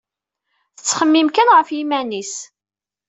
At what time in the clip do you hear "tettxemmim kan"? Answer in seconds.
0.77-1.53